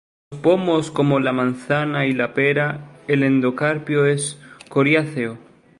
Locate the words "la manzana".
1.19-2.07